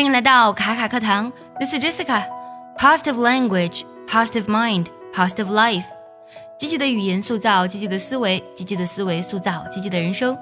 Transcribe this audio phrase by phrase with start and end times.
[0.00, 2.24] 欢迎来到卡卡课堂，This is Jessica。
[2.78, 5.84] Positive language, positive mind, positive life。
[6.58, 10.34] 积极的语言塑造积极的思维，积极的思维塑造积极的人生。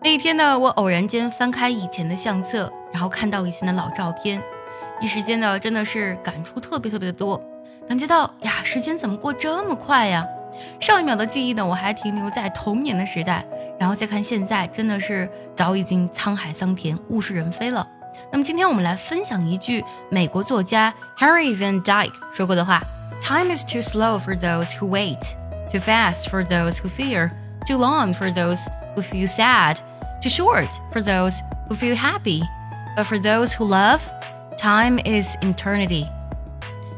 [0.00, 4.42] 那一天呢，我偶然间翻开以前的相册，然后看到以前的老照片，
[5.02, 7.38] 一时间呢，真的是感触特别特别的多，
[7.86, 10.26] 感觉到呀，时间怎么过这么快呀？
[10.80, 13.44] 上一秒的记忆呢，我还停留在童年的时代，
[13.78, 17.86] 然后再看现在，真的是早已经沧海桑田，物是人非了。
[18.32, 22.82] 那么今天我们来分享一句美国作家 Henry Van Dyke 说过的话
[23.22, 25.20] ：“Time is too slow for those who wait,
[25.70, 27.30] too fast for those who fear,
[27.66, 28.60] too long for those
[28.94, 29.78] who feel sad,
[30.22, 32.42] too short for those who feel happy,
[32.96, 34.00] but for those who love,
[34.58, 36.06] time is eternity。”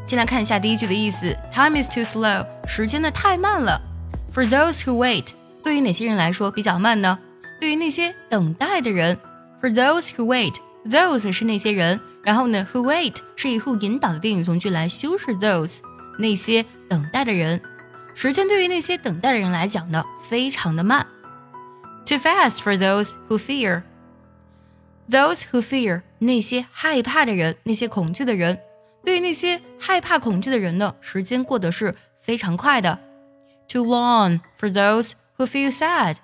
[0.07, 3.81] 先来看一下第一句的意思：“Time is too slow，时间呢太慢了。
[4.35, 5.27] For those who wait，
[5.63, 7.19] 对于哪些人来说比较慢呢？
[7.61, 9.19] 对于那些等待的人
[9.61, 10.55] ，for those who wait。”
[10.86, 15.80] Those 是那些人，然后呢，who wait 是以 who 引导的定语从句来修饰 those
[16.20, 17.62] 那些等待的人。
[18.16, 21.08] 时间对于那些等待的人来讲呢，非常的慢。
[22.06, 23.84] Too fast for those who fear.
[25.10, 28.60] Those who fear 那些害怕的人，那些恐惧的人。
[29.04, 33.00] 对于那些害怕恐惧的人呢，时间过得是非常快的。
[33.68, 36.18] Too long for those who feel sad.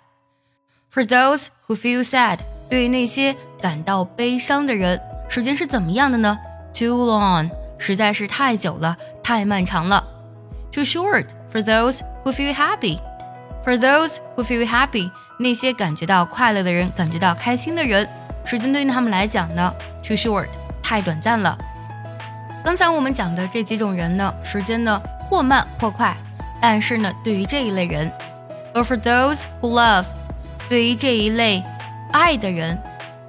[0.93, 2.39] For those who feel sad.
[2.69, 6.38] 对于那些 感到悲伤的人，时间是怎么样的呢
[6.74, 7.48] ？Too long，
[7.78, 10.04] 实在是太久了，太漫长了。
[10.70, 12.98] Too short for those who feel happy.
[13.64, 18.06] For those who feel happy，那些感觉到快乐的人，感觉到开心的人，
[18.44, 19.72] 时间对于他们来讲呢
[20.06, 20.44] ，too short，
[20.82, 21.56] 太短暂了。
[22.62, 26.14] 刚才我们讲的这几种人呢，时间呢或慢或快，
[26.60, 28.12] 但是呢，对于这一类人
[28.74, 30.04] ，or for those who love，
[30.68, 31.64] 对于这一类。
[32.12, 32.78] 爱的人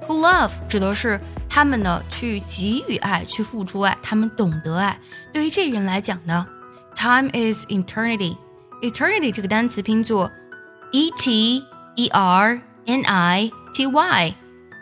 [0.07, 4.99] ，who love 指的是他们呢去给予爱，去付出爱，他们懂得爱。
[5.33, 6.47] 对于这人来讲呢，
[6.95, 10.31] time is eternity。eternity 这个单词拼作
[10.91, 11.63] e t
[11.95, 14.35] e r n i t y，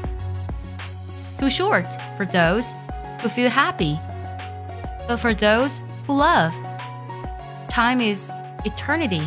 [1.39, 1.87] too short
[2.17, 2.75] for those
[3.23, 3.99] who feel happy.
[5.09, 6.53] But for those who love,
[7.69, 8.31] time is
[8.65, 9.23] eternity.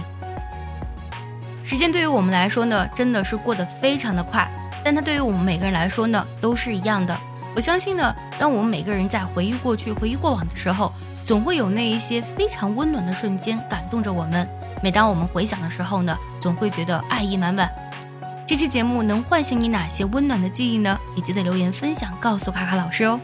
[1.63, 4.47] 时间对于我们来说呢，真的是过得非常的快。
[4.83, 7.17] 但它对于我们每个人来说呢，都是一样的。
[7.55, 10.91] 我相信呢，当我们每个人在回忆过去、回忆过往的时候，
[11.26, 14.48] 总会有那一些非常温暖的瞬间感动着我们。
[14.80, 17.68] 每当我们回想的时候呢，总会觉得爱意满满。
[18.46, 20.96] 这期节目能唤醒你哪些温暖的记忆呢？
[21.16, 23.18] 也记得留言分享告诉卡卡老师哦。